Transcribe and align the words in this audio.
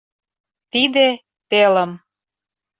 Тиде— 0.71 1.07
телым. 1.49 1.91